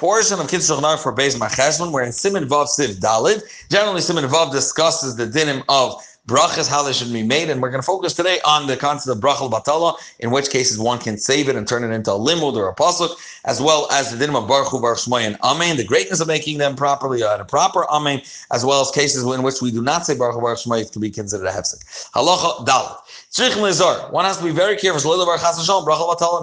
portion 0.00 0.40
of 0.40 0.46
Kitzur 0.46 0.80
Shulchan 0.80 0.98
for 0.98 1.14
Beis 1.14 1.38
Macheshvan, 1.38 1.92
where 1.92 2.02
in 2.02 2.10
Siman 2.10 2.48
Vav 2.48 2.68
Siv 2.68 2.94
Dalid, 2.94 3.42
generally 3.70 4.00
Siman 4.00 4.26
Vav 4.26 4.50
discusses 4.50 5.14
the 5.14 5.26
dinim 5.26 5.62
of 5.68 6.02
brachas, 6.26 6.70
how 6.70 6.82
they 6.82 6.94
should 6.94 7.12
be 7.12 7.22
made. 7.22 7.50
And 7.50 7.60
we're 7.60 7.68
going 7.68 7.82
to 7.82 7.86
focus 7.86 8.14
today 8.14 8.38
on 8.46 8.66
the 8.66 8.78
concept 8.78 9.14
of 9.14 9.22
brachal 9.22 9.50
batala, 9.50 9.96
in 10.20 10.30
which 10.30 10.48
cases 10.48 10.78
one 10.78 11.00
can 11.00 11.18
save 11.18 11.50
it 11.50 11.56
and 11.56 11.68
turn 11.68 11.84
it 11.84 11.94
into 11.94 12.12
a 12.12 12.18
limud 12.18 12.56
or 12.56 12.70
a 12.70 12.74
pasuk, 12.74 13.10
as 13.44 13.60
well 13.60 13.88
as 13.92 14.10
the 14.10 14.16
din 14.16 14.34
of 14.34 14.48
baruch 14.48 14.68
hu, 14.68 14.80
baruch 14.80 15.06
and 15.12 15.36
amen, 15.44 15.76
the 15.76 15.84
greatness 15.84 16.20
of 16.20 16.28
making 16.28 16.56
them 16.56 16.74
properly 16.76 17.22
uh, 17.22 17.34
and 17.34 17.42
a 17.42 17.44
proper 17.44 17.84
amen, 17.90 18.22
as 18.52 18.64
well 18.64 18.80
as 18.80 18.90
cases 18.90 19.22
in 19.22 19.42
which 19.42 19.60
we 19.60 19.70
do 19.70 19.82
not 19.82 20.06
say 20.06 20.16
baruch 20.16 20.34
hu, 20.34 20.40
baruch 20.40 20.66
it 20.66 20.92
can 20.92 21.02
be 21.02 21.10
considered 21.10 21.46
a 21.46 21.52
hefsek. 21.52 21.84
Halacha 22.12 22.64
dalit. 22.64 22.96
One 23.32 24.24
has 24.24 24.38
to 24.38 24.44
be 24.44 24.50
very 24.50 24.76
careful 24.76 25.16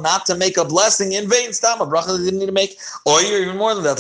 not 0.01 0.25
to 0.25 0.35
make 0.35 0.55
a 0.55 0.63
blessing 0.63 1.11
in 1.11 1.29
vain. 1.29 1.51
Stop 1.51 1.81
a 1.81 1.85
bracha 1.85 2.17
they 2.17 2.23
didn't 2.23 2.39
need 2.39 2.45
to 2.45 2.53
make, 2.53 2.79
or 3.05 3.19
even 3.19 3.57
more 3.57 3.75
than 3.75 3.83
that, 3.83 3.99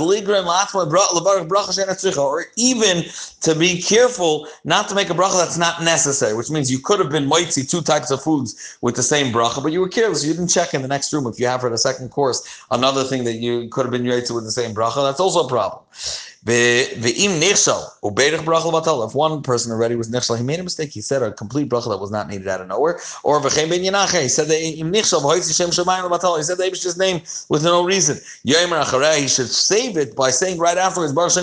or 2.17 2.45
even 2.55 3.03
to 3.41 3.55
be 3.55 3.81
careful 3.81 4.47
not 4.63 4.87
to 4.87 4.95
make 4.95 5.09
a 5.09 5.13
bracha 5.13 5.37
that's 5.37 5.57
not 5.57 5.83
necessary, 5.83 6.33
which 6.33 6.49
means 6.49 6.71
you 6.71 6.79
could 6.79 6.99
have 6.99 7.09
been 7.09 7.29
moitzi 7.29 7.69
two 7.69 7.81
types 7.81 8.09
of 8.09 8.21
foods 8.23 8.77
with 8.79 8.95
the 8.95 9.03
same 9.03 9.33
bracha, 9.33 9.61
but 9.61 9.73
you 9.73 9.81
were 9.81 9.89
careless. 9.89 10.23
You 10.23 10.31
didn't 10.31 10.47
check 10.47 10.73
in 10.73 10.81
the 10.81 10.87
next 10.87 11.11
room 11.11 11.27
if 11.27 11.41
you 11.41 11.47
have 11.47 11.59
for 11.59 11.69
the 11.69 11.77
second 11.77 12.07
course 12.09 12.63
another 12.71 13.03
thing 13.03 13.25
that 13.25 13.33
you 13.33 13.67
could 13.67 13.85
have 13.85 13.91
been 13.91 14.03
moitzi 14.03 14.33
with 14.33 14.45
the 14.45 14.51
same 14.51 14.73
bracha. 14.73 15.03
That's 15.05 15.19
also 15.19 15.45
a 15.45 15.49
problem. 15.49 15.83
If 16.45 17.03
one 19.15 19.41
person 19.41 19.71
already 19.71 19.95
was 19.95 20.09
nichshal, 20.09 20.37
he 20.37 20.43
made 20.43 20.59
a 20.59 20.63
mistake. 20.63 20.91
He 20.91 21.01
said 21.01 21.23
a 21.23 21.31
complete 21.31 21.69
bracha 21.69 21.89
that 21.89 21.99
was 21.99 22.11
not 22.11 22.29
needed 22.29 22.47
out 22.47 22.61
of 22.61 22.67
nowhere. 22.67 22.99
Or 23.23 23.41
he 23.41 23.49
said 23.49 24.47
the 24.47 24.75
im 24.77 24.91
nichshal, 24.91 26.37
he 26.37 26.43
said 26.43 26.57
the 26.57 26.63
Abish's 26.63 26.97
name 26.97 27.21
with 27.49 27.63
no 27.63 27.83
reason. 27.83 28.19
He 28.43 29.27
should 29.27 29.49
save 29.49 29.97
it 29.97 30.15
by 30.15 30.29
saying 30.29 30.57
right 30.57 30.77
afterwards, 30.77 31.13
blessed 31.13 31.37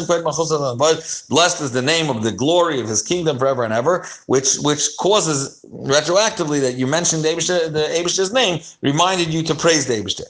is 1.61 1.73
the 1.73 1.83
name 1.83 2.11
of 2.11 2.23
the 2.23 2.33
glory 2.33 2.81
of 2.81 2.89
his 2.89 3.03
kingdom 3.03 3.39
forever 3.39 3.65
and 3.65 3.73
ever, 3.73 4.07
which 4.27 4.57
which 4.59 4.89
causes 4.99 5.65
retroactively 5.73 6.61
that 6.61 6.75
you 6.75 6.87
mentioned 6.87 7.25
the 7.25 7.89
Abish's 7.99 8.33
name, 8.33 8.61
reminded 8.83 9.35
you 9.35 9.43
to 9.43 9.55
praise 9.55 9.87
the 9.87 9.95
Abishter. 9.95 10.27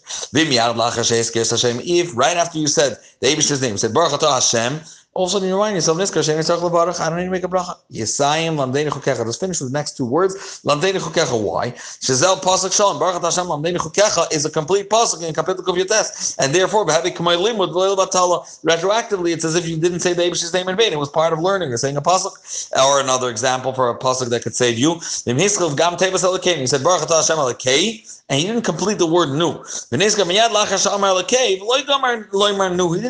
If 1.87 2.17
right 2.17 2.37
after 2.37 2.59
you 2.59 2.67
said 2.67 2.99
the 3.25 3.31
Abish's 3.33 3.63
name, 3.63 3.79
said 3.79 3.95
Baruch 3.95 4.21
Hashem, 4.21 4.75
Hashem, 4.75 4.81
all 5.15 5.25
of 5.25 5.31
a 5.31 5.33
sudden 5.33 5.49
you 5.49 5.55
remind 5.55 5.77
yourself, 5.77 5.97
Niskar, 5.97 6.25
Shem 6.25 6.37
Yitzchak 6.39 6.59
Levarach, 6.59 7.01
I 7.01 7.09
don't 7.09 7.19
need 7.19 7.27
to 7.27 7.31
make 7.31 7.45
a 7.45 7.49
bracha. 7.49 7.77
Yisayim, 7.91 8.57
Lamdeini 8.57 8.91
Chukecha. 8.91 9.25
Let's 9.25 9.39
finish 9.39 9.61
with 9.61 9.71
the 9.71 9.79
next 9.79 9.97
two 9.97 10.05
words. 10.05 10.61
Lamdeini 10.65 10.99
Chukecha, 10.99 11.41
why? 11.41 11.71
Shazel 11.71 12.41
Pasuk 12.43 12.77
Shalom, 12.77 12.99
Baruch 12.99 13.23
Atah 13.23 13.35
Hashem, 13.35 13.47
Lamdeini 13.47 13.77
Chukecha 13.77 14.31
is 14.33 14.45
a 14.45 14.51
complete 14.51 14.91
Pasuk 14.91 15.27
in 15.27 15.33
Kapitel 15.33 15.61
Kuvyates. 15.61 16.37
And 16.39 16.53
therefore, 16.53 16.91
having 16.91 17.15
Kamay 17.15 17.37
Limud, 17.39 17.73
Leil 17.73 17.97
Batala, 17.97 18.45
retroactively, 18.65 19.33
it's 19.33 19.45
as 19.45 19.55
if 19.55 19.69
you 19.69 19.79
didn't 19.79 20.01
say 20.01 20.13
the 20.13 20.25
Abish's 20.25 20.53
name 20.53 20.69
in 20.69 20.77
vain. 20.77 20.93
It 20.93 20.99
was 20.99 21.09
part 21.09 21.33
of 21.33 21.39
learning. 21.39 21.69
You're 21.69 21.79
saying 21.79 21.97
a 21.97 22.03
Pasuk. 22.03 22.33
Or 22.77 23.01
another 23.01 23.31
example 23.31 23.73
for 23.73 23.89
a 23.89 23.97
Pasuk 23.97 24.31
that 24.31 24.43
could 24.43 24.57
save 24.57 24.79
you. 24.79 24.95
Gam 25.25 25.95
Tevas 25.97 26.25
Elakein. 26.25 26.59
You 26.59 26.67
said, 26.67 26.83
Baruch 26.83 27.09
Atah 27.09 27.21
Hashem 27.21 27.37
Elakei 27.37 28.14
and 28.29 28.41
he 28.41 28.47
didn't 28.47 28.63
complete 28.63 28.99
the 28.99 29.07
word 29.07 29.31
nu. 29.31 29.63
He 29.91 29.97
didn't 29.97 30.11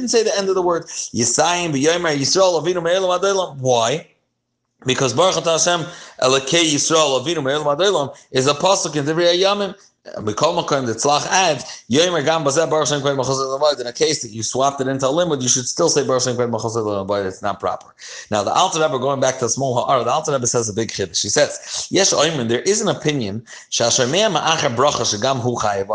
say 0.09 0.23
the 0.23 0.37
end 0.37 0.49
of 0.49 0.55
the 0.55 0.63
word. 0.63 0.85
Why? 3.61 4.09
Because 4.87 5.15
Baruch 5.15 5.45
Hashem 5.45 5.81
Elokei 6.21 6.65
Yisrael 6.73 7.21
Avinu 7.21 7.43
Me'elam 7.43 7.77
Adelam 7.77 8.17
is 8.33 8.47
a 8.47 8.55
pasuk 8.55 8.97
in 8.97 9.05
the 9.05 9.15
Yamim. 9.15 9.75
Mikol 10.05 10.55
the 10.55 12.23
Gam 12.23 12.45
Bazeh 12.45 12.69
Baruch 12.69 12.89
Shem 12.89 13.01
Kved 13.01 13.17
Machos 13.17 13.81
In 13.81 13.87
a 13.87 13.93
case 13.93 14.21
that 14.21 14.33
you 14.33 14.43
swapped 14.43 14.79
it 14.83 14.87
into 14.87 15.07
a 15.07 15.09
limud, 15.09 15.41
you 15.41 15.49
should 15.49 15.67
still 15.67 15.89
say 15.89 16.07
Baruch 16.07 16.25
Shem 16.25 16.37
Kved 16.37 16.51
Machos 16.51 17.27
It's 17.27 17.41
not 17.41 17.59
proper. 17.59 17.95
Now, 18.31 18.43
the 18.43 18.53
Alter 18.53 18.83
Rebbe, 18.83 18.99
going 18.99 19.21
back 19.21 19.37
to 19.37 19.47
the 19.47 19.49
small 19.49 19.75
Ha'ar, 19.75 20.05
the 20.05 20.11
Alter 20.11 20.33
Rebbe 20.33 20.47
says 20.47 20.69
a 20.69 20.75
big 20.75 20.91
chiddush. 20.91 21.19
She 21.19 21.31
says, 21.31 21.89
Yes 21.91 22.11
there 22.11 22.61
is 22.61 22.83
an 22.83 22.89
opinion. 22.89 23.47
If 23.71 23.93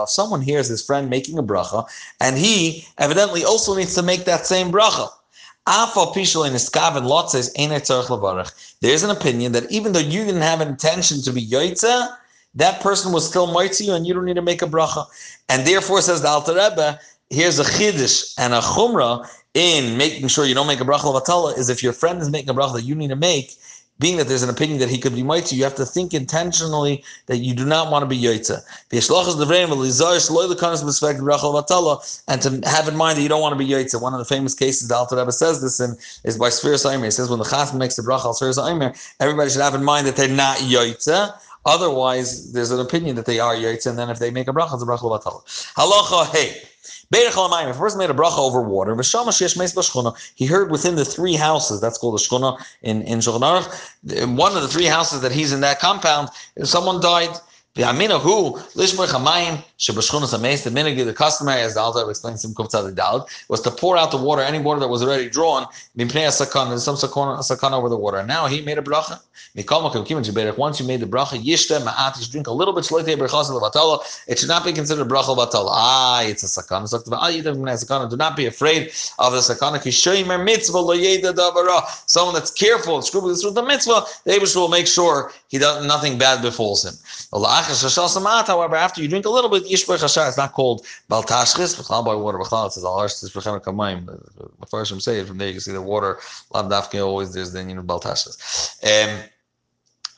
someone 0.09 0.41
hears 0.41 0.67
his 0.67 0.83
friend 0.83 1.09
making 1.09 1.37
a 1.37 1.43
bracha, 1.43 1.87
and 2.19 2.35
he 2.35 2.87
evidently 2.97 3.45
also 3.45 3.75
needs 3.75 3.93
to 3.93 4.01
make 4.01 4.25
that 4.25 4.47
same 4.47 4.71
bracha, 4.71 5.07
there 8.81 8.91
is 8.91 9.03
an 9.03 9.09
opinion 9.11 9.51
that 9.51 9.71
even 9.71 9.93
though 9.93 9.99
you 9.99 10.25
didn't 10.25 10.41
have 10.41 10.61
an 10.61 10.67
intention 10.67 11.21
to 11.21 11.31
be 11.31 11.45
yoitza, 11.45 12.17
that 12.55 12.81
person 12.81 13.11
was 13.11 13.27
still 13.27 13.47
you 13.47 13.93
and 13.93 14.07
you 14.07 14.13
don't 14.13 14.25
need 14.25 14.35
to 14.35 14.41
make 14.41 14.61
a 14.61 14.65
bracha. 14.65 15.05
And 15.49 15.65
therefore, 15.65 16.01
says 16.01 16.21
the 16.21 16.27
Alter 16.27 16.53
Rebbe, 16.53 16.99
here's 17.29 17.59
a 17.59 17.63
chiddush 17.63 18.33
and 18.37 18.53
a 18.53 18.61
chumrah 18.61 19.27
in 19.53 19.97
making 19.97 20.27
sure 20.27 20.45
you 20.45 20.55
don't 20.55 20.67
make 20.67 20.81
a 20.81 20.85
bracha 20.85 21.15
of 21.15 21.57
is 21.57 21.69
if 21.69 21.81
your 21.83 21.93
friend 21.93 22.21
is 22.21 22.29
making 22.29 22.49
a 22.49 22.53
bracha 22.53 22.73
that 22.73 22.83
you 22.83 22.95
need 22.95 23.09
to 23.09 23.15
make, 23.15 23.55
being 23.99 24.15
that 24.17 24.27
there's 24.27 24.43
an 24.43 24.49
opinion 24.49 24.79
that 24.79 24.89
he 24.89 24.97
could 24.97 25.13
be 25.13 25.23
mighty, 25.23 25.57
you 25.57 25.63
have 25.65 25.75
to 25.75 25.85
think 25.85 26.13
intentionally 26.13 27.03
that 27.25 27.37
you 27.37 27.53
do 27.53 27.65
not 27.65 27.91
want 27.91 28.01
to 28.01 28.07
be 28.07 28.17
yoitza. 28.17 28.61
And 32.27 32.41
to 32.41 32.69
have 32.69 32.87
in 32.87 32.95
mind 32.95 33.17
that 33.17 33.21
you 33.21 33.29
don't 33.29 33.41
want 33.41 33.53
to 33.53 33.57
be 33.57 33.67
yoitza. 33.69 34.01
One 34.01 34.13
of 34.13 34.19
the 34.19 34.25
famous 34.25 34.53
cases 34.53 34.87
the 34.87 34.95
Alter 34.95 35.17
Rebbe 35.17 35.33
says 35.33 35.61
this 35.61 35.81
in 35.81 35.97
is 36.23 36.37
by 36.37 36.47
Sfir 36.47 36.75
Saimer. 36.75 37.05
He 37.05 37.11
says 37.11 37.29
when 37.29 37.39
the 37.39 37.45
chasm 37.45 37.77
makes 37.77 37.97
the 37.97 38.01
bracha 38.01 38.25
al 38.25 38.33
Sfir 38.33 39.13
everybody 39.19 39.49
should 39.49 39.61
have 39.61 39.75
in 39.75 39.83
mind 39.83 40.07
that 40.07 40.15
they're 40.15 40.29
not 40.29 40.57
yoitza. 40.59 41.33
Otherwise, 41.65 42.53
there's 42.53 42.71
an 42.71 42.79
opinion 42.79 43.15
that 43.15 43.25
they 43.25 43.39
are 43.39 43.55
yaitz, 43.55 43.85
and 43.85 43.97
then 43.97 44.09
if 44.09 44.19
they 44.19 44.31
make 44.31 44.47
a 44.47 44.53
bracha, 44.53 44.73
it's 44.73 44.83
a 44.83 44.85
bracha 44.85 45.01
batala. 45.01 45.43
Halacha 45.75 46.33
hey. 46.35 46.61
If 47.11 47.35
a 47.35 47.73
person 47.73 47.97
made 47.97 48.11
a 48.11 48.13
bracha 48.13 48.37
over 48.37 48.61
water, 48.61 48.95
he 50.35 50.45
heard 50.45 50.71
within 50.71 50.95
the 50.95 51.03
three 51.05 51.35
houses, 51.35 51.81
that's 51.81 51.97
called 51.97 52.19
a 52.19 52.23
shchuna 52.23 52.63
in, 52.83 53.01
in 53.01 53.19
Shulchan 53.19 54.37
one 54.37 54.55
of 54.55 54.61
the 54.61 54.67
three 54.67 54.85
houses 54.85 55.21
that 55.21 55.31
he's 55.31 55.51
in 55.51 55.61
that 55.61 55.79
compound, 55.79 56.29
someone 56.63 57.01
died, 57.01 57.35
who 57.75 58.59
shebashchunas 59.79 60.33
ameis. 60.37 60.63
The 60.63 60.69
minhag, 60.69 61.03
the 61.03 61.13
customary, 61.13 61.61
as 61.61 61.73
the 61.73 61.81
Alter 61.81 62.09
explains 62.09 62.43
Dal, 62.43 63.27
was 63.47 63.61
to 63.61 63.71
pour 63.71 63.97
out 63.97 64.11
the 64.11 64.17
water, 64.17 64.41
any 64.41 64.59
water 64.59 64.79
that 64.81 64.89
was 64.89 65.01
already 65.01 65.29
drawn, 65.29 65.65
sakana, 65.97 66.77
some 66.79 66.95
sakana, 66.95 67.71
over 67.71 67.89
the 67.89 67.97
water. 67.97 68.17
And 68.17 68.27
now 68.27 68.45
he 68.47 68.61
made 68.61 68.77
a 68.77 68.81
bracha. 68.81 69.19
Once 69.55 70.79
you 70.79 70.85
made 70.85 70.99
the 70.99 71.07
bracha, 71.07 71.41
yishte 71.41 71.79
ma'at, 71.79 72.19
you 72.19 72.27
drink 72.31 72.47
a 72.47 72.51
little 72.51 72.73
bit. 72.73 72.85
It 74.27 74.37
should 74.39 74.49
not 74.49 74.63
be 74.65 74.73
considered 74.73 75.07
a 75.07 75.09
bracha. 75.09 75.33
Ah, 75.69 76.21
it's 76.23 76.43
a 76.43 76.47
sakana. 76.47 78.09
Do 78.09 78.17
not 78.17 78.35
be 78.35 78.45
afraid 78.45 78.91
of 79.17 79.31
the 79.33 79.39
sakana. 79.39 79.79
Someone 82.05 82.33
that's 82.33 82.51
careful, 82.51 83.01
scrupulous 83.01 83.43
with 83.43 83.55
the 83.55 83.63
mitzvah, 83.63 84.03
the 84.25 84.31
Abish 84.33 84.55
will 84.55 84.67
make 84.67 84.87
sure 84.87 85.31
he 85.47 85.57
does 85.57 85.85
nothing 85.85 86.17
bad 86.17 86.41
befalls 86.41 86.83
him. 86.85 86.93
However, 87.31 88.75
after 88.75 89.01
you 89.01 89.07
drink 89.07 89.25
a 89.25 89.29
little 89.29 89.49
bit, 89.49 89.68
Yishbech 89.69 89.99
Hashar, 89.99 90.27
it's 90.27 90.37
not 90.37 90.53
called 90.53 90.85
Baltashchis, 91.09 91.79
B'chlal 91.79 92.03
by 92.05 92.15
water, 92.15 92.37
B'chlal, 92.37 92.67
it 92.67 92.73
says 92.73 92.83
Al-Harsh, 92.83 93.13
B'chem 93.13 93.61
Kamayim. 93.61 94.05
The 94.59 94.65
first 94.65 94.99
say 95.01 95.19
it, 95.19 95.27
from 95.27 95.37
there 95.37 95.47
you 95.47 95.53
can 95.53 95.61
see 95.61 95.71
the 95.71 95.81
water, 95.81 96.19
Lav 96.53 96.65
Dafke, 96.65 97.05
always 97.05 97.33
there's 97.33 97.53
the, 97.53 97.63
you 97.63 97.75
know, 97.75 97.83
Baltashchis. 97.83 98.83
Um, 98.83 99.23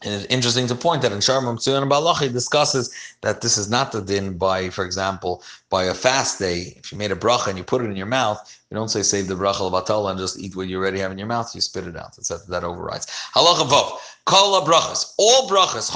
and 0.04 0.16
it's 0.16 0.26
interesting 0.26 0.66
to 0.68 0.76
point 0.76 1.04
that 1.04 1.12
in 1.12 1.20
Sharm 1.20 1.44
Tzuyan 1.44 1.88
Balachi 1.88 2.34
discusses 2.34 2.92
that 3.22 3.42
this 3.42 3.58
is 3.58 3.70
not 3.70 3.92
the 3.92 4.02
din 4.02 4.36
by, 4.36 4.70
for 4.70 4.84
example, 4.84 5.44
by 5.70 5.84
a 5.84 5.94
fast 5.94 6.40
day. 6.40 6.74
If 6.78 6.92
you 6.92 6.98
made 6.98 7.12
a 7.12 7.16
bracha 7.16 7.48
and 7.48 7.58
you 7.58 7.64
put 7.64 7.84
it 7.84 7.86
in 7.86 7.96
your 7.96 8.08
mouth, 8.08 8.60
you 8.72 8.76
don't 8.76 8.90
say 8.90 9.04
save 9.04 9.28
the 9.28 9.36
bracha 9.36 9.62
of 9.62 10.06
and 10.08 10.20
just 10.20 10.40
eat 10.40 10.56
what 10.56 10.68
you 10.68 10.80
already 10.80 10.98
have 11.00 11.12
in 11.12 11.20
your 11.20 11.28
mouth. 11.28 11.54
You 11.54 11.62
spit 11.62 11.86
it 11.86 11.96
out. 11.96 12.16
That, 12.16 12.48
that 12.48 12.64
overrides. 12.64 13.06
Halacha 13.36 13.68
Vov. 13.68 14.00
Kol 14.26 14.60
brachas. 14.66 15.14
All 15.18 15.48
brachas. 15.48 15.90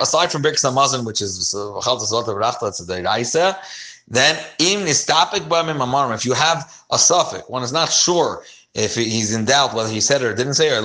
Aside 0.00 0.30
from 0.32 0.42
Birkas 0.42 0.64
Hamazon, 0.64 1.06
which 1.06 1.22
is 1.22 1.54
uh, 1.54 1.80
Chaltas 1.80 2.12
of 2.12 2.26
Rachta, 2.26 2.68
it's 2.68 2.78
the. 2.78 3.58
Then 4.08 4.36
im 4.58 4.80
nistapik 4.80 5.48
b'mim 5.48 6.14
If 6.14 6.26
you 6.26 6.34
have 6.34 6.84
a 6.90 6.98
suffix, 6.98 7.48
one 7.48 7.62
is 7.62 7.72
not 7.72 7.90
sure 7.90 8.44
if 8.74 8.94
he's 8.94 9.34
in 9.34 9.46
doubt 9.46 9.74
whether 9.74 9.88
he 9.88 10.00
said 10.00 10.20
it 10.20 10.26
or 10.26 10.34
didn't 10.34 10.54
say 10.54 10.68
it, 10.68 10.80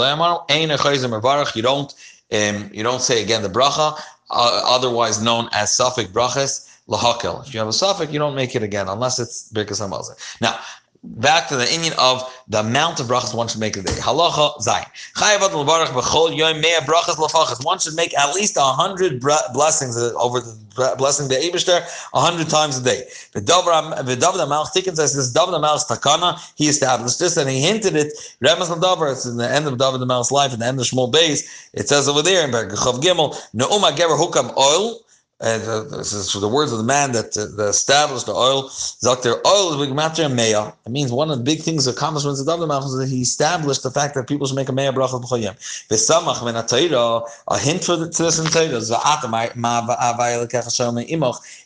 you 1.56 1.62
don't 1.62 1.94
um, 2.32 2.70
you 2.74 2.84
don't 2.84 3.02
say 3.02 3.22
again 3.24 3.42
the 3.42 3.50
bracha, 3.50 4.00
uh, 4.30 4.62
otherwise 4.66 5.22
known 5.22 5.50
as 5.54 5.74
suffix 5.74 6.10
brachas 6.10 6.68
lahakel. 6.88 7.46
If 7.46 7.54
you 7.54 7.60
have 7.60 7.68
a 7.68 7.74
suffix, 7.74 8.12
you 8.12 8.20
don't 8.20 8.36
make 8.36 8.56
it 8.56 8.64
again 8.64 8.88
unless 8.88 9.20
it's 9.20 9.52
birkas 9.52 9.82
hamazon. 9.82 10.18
Now, 10.42 10.60
back 11.04 11.48
to 11.50 11.56
the 11.56 11.72
Indian 11.74 11.94
of 11.98 12.22
the 12.48 12.60
amount 12.60 13.00
of 13.00 13.08
brachas 13.08 13.34
one 13.34 13.48
should 13.48 13.60
make 13.60 13.76
a 13.78 13.82
day. 13.82 13.96
Halacha 13.96 14.58
zayin. 14.60 14.86
Chayavat 15.16 15.50
levarach 15.50 15.88
b'chol 15.88 16.36
yom 16.36 16.62
mea 16.62 16.78
brachas 16.82 17.16
lefachas. 17.16 17.64
One 17.66 17.80
should 17.80 17.96
make 17.96 18.18
at 18.18 18.36
least 18.36 18.58
a 18.58 18.62
hundred 18.62 19.20
blessings 19.20 19.98
uh, 19.98 20.14
over 20.16 20.42
the 20.42 20.96
blessing 20.98 21.28
the 21.28 21.36
Eibushter 21.36 21.82
a 22.14 22.22
hundred 22.22 22.50
times 22.50 22.78
a 22.78 22.84
day. 22.84 23.04
David 23.34 23.48
Amalch 23.48 24.70
Tikkun 24.70 24.96
says 24.96 25.16
this 25.16 25.32
David 25.32 25.54
Amalch's 25.56 25.86
takana. 25.86 26.40
He 26.56 26.68
established 26.68 27.20
this 27.20 27.36
and 27.38 27.50
he 27.50 27.62
hinted 27.62 27.96
it. 27.96 28.14
Remes 28.42 28.68
Davar. 28.80 29.12
It's 29.12 29.26
in 29.26 29.38
the 29.38 29.50
end 29.50 29.68
of 29.68 29.78
David 29.78 30.02
Amalch's 30.02 30.32
life, 30.32 30.54
in 30.54 30.60
the 30.60 30.66
end 30.66 30.80
of 30.80 30.86
Shmuel 30.86 31.12
Beis. 31.12 31.70
It 31.74 31.90
says 31.90 32.08
over 32.08 32.22
there 32.22 32.46
in 32.46 32.52
Bergachav 32.52 33.02
Gimel, 33.02 33.36
Neuma 33.54 33.92
Gever 33.96 34.18
Hukam 34.18 34.56
Oil. 34.58 35.02
Uh, 35.42 35.84
this 35.98 36.14
is 36.14 36.32
the 36.34 36.48
words 36.48 36.72
of 36.72 36.78
the 36.78 36.84
man 36.84 37.12
that, 37.14 37.36
uh, 37.36 37.48
that 37.58 37.70
established 37.70 38.28
the 38.28 38.34
oil. 38.34 38.70
Zakter 38.70 39.44
oil 39.46 39.74
is 39.74 39.88
big 39.88 39.96
meya. 39.96 40.74
It 40.86 40.92
means 40.92 41.12
one 41.12 41.32
of 41.32 41.38
the 41.40 41.44
big 41.44 41.62
things, 41.62 41.88
accomplishments 41.88 42.40
of 42.40 42.48
David 42.48 42.70
is 42.70 42.98
that 42.98 43.08
he 43.10 43.22
established 43.22 43.84
the 43.84 43.92
fact 43.92 44.14
that 44.16 44.28
people 44.28 44.46
should 44.46 44.56
make 44.56 44.70
a 44.70 44.72
meya 44.72 44.94
bracha 44.94 45.22
b'choyim. 45.22 45.56
V'samach 45.90 46.46
min 46.46 46.56
Torah, 46.68 47.24
a 47.48 47.58
hint 47.58 47.84
for 47.84 47.96
the, 47.98 48.10
to 48.10 48.24
this 48.24 48.40
in 48.40 48.46
Torah. 48.46 48.78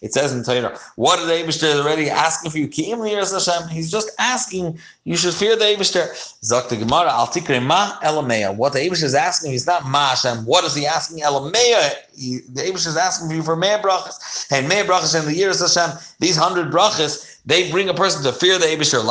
It 0.01 0.13
says 0.13 0.33
in 0.33 0.43
Torah, 0.43 0.79
what 0.95 1.17
did 1.19 1.27
Abishter 1.27 1.81
already 1.81 2.09
asking 2.09 2.51
for 2.51 2.57
you? 2.57 2.67
He's 2.67 3.91
just 3.91 4.11
asking 4.19 4.79
you 5.03 5.15
should 5.15 5.33
fear 5.33 5.55
the 5.55 5.65
Abishter. 5.65 6.09
Zakter 6.43 6.79
Gemara 6.79 7.11
al 7.11 7.27
tikre 7.27 7.63
ma 7.63 7.99
elameya. 8.01 8.55
What 8.55 8.73
the 8.73 8.79
Abishter 8.79 9.03
is 9.03 9.13
asking, 9.15 9.51
he's 9.51 9.67
not 9.67 9.85
ma 9.85 10.09
Hashem. 10.09 10.45
What 10.45 10.63
is 10.63 10.73
he 10.75 10.85
asking? 10.85 11.19
Elameya. 11.19 11.93
The 12.15 12.61
Abishter 12.61 12.87
is 12.87 12.97
asking 12.97 13.29
for 13.29 13.35
you 13.35 13.43
for 13.43 13.55
Meir 13.65 13.79
brachas. 13.79 14.47
And 14.51 14.69
Meir 14.69 14.85
brachas 14.85 15.19
in 15.19 15.25
the 15.25 15.35
years 15.35 15.61
of 15.61 15.73
Hashem, 15.73 15.97
these 16.19 16.37
hundred 16.37 16.71
brachas, 16.71 17.39
they 17.45 17.71
bring 17.71 17.89
a 17.89 17.93
person 17.93 18.23
to 18.23 18.31
fear 18.31 18.57
the 18.59 18.67
Abishter, 18.67 19.03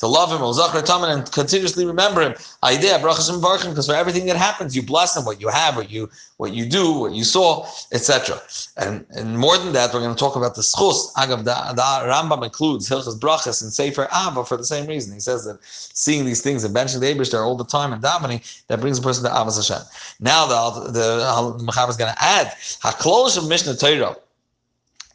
to 0.00 0.06
love 0.06 0.32
him, 0.32 0.40
Zachar 0.52 0.80
Taman, 0.80 1.10
and 1.10 1.30
continuously 1.30 1.84
remember 1.84 2.22
him. 2.22 2.34
Idea 2.64 2.98
brachas 2.98 3.30
and 3.30 3.40
because 3.70 3.86
for 3.86 3.94
everything 3.94 4.24
that 4.26 4.36
happens, 4.36 4.74
you 4.74 4.82
bless 4.82 5.14
him, 5.14 5.26
what 5.26 5.40
you 5.40 5.48
have, 5.48 5.76
what 5.76 5.90
you 5.90 6.08
what 6.38 6.54
you 6.54 6.64
do, 6.64 6.92
what 6.92 7.12
you 7.12 7.22
saw, 7.22 7.66
etc. 7.92 8.40
And 8.78 9.04
and 9.10 9.38
more 9.38 9.58
than 9.58 9.74
that, 9.74 9.92
we're 9.92 10.00
going 10.00 10.14
to 10.14 10.18
talk 10.18 10.36
about 10.36 10.54
the 10.54 10.62
schus. 10.62 11.12
Agav, 11.14 11.44
the, 11.44 11.54
the 11.74 11.82
Rambam 11.82 12.42
includes 12.42 12.88
hilchas 12.88 13.18
brachas 13.18 13.62
and 13.62 13.72
sefer 13.72 14.08
Ava 14.14 14.42
for 14.44 14.56
the 14.56 14.64
same 14.64 14.86
reason. 14.86 15.12
He 15.12 15.20
says 15.20 15.44
that 15.44 15.58
seeing 15.62 16.24
these 16.24 16.40
things 16.40 16.64
and 16.64 16.74
benching 16.74 17.00
the 17.00 17.14
Abishter 17.14 17.44
all 17.44 17.56
the 17.56 17.64
time 17.64 17.92
and 17.92 18.02
davening 18.02 18.40
that 18.68 18.80
brings 18.80 18.98
a 18.98 19.02
person 19.02 19.24
to 19.24 19.30
Avas 19.30 19.56
Hashem. 19.56 19.86
Now 20.18 20.46
the 20.46 20.90
the 20.92 21.62
Mechaber 21.62 21.90
is 21.90 21.98
going 21.98 22.12
to 22.12 22.22
add 22.22 22.46
haklosh 22.82 23.36
of 23.36 23.44
Mishneh 23.44 23.78
Torah 23.78 24.16